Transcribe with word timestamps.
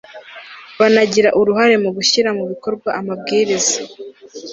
banagira 0.79 1.29
uruhare 1.39 1.75
mu 1.83 1.89
gushyira 1.97 2.29
mu 2.37 2.43
bikorwa 2.51 2.89
amabwiriza 2.99 3.77